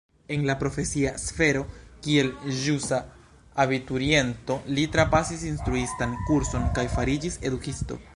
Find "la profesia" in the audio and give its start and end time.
0.49-1.09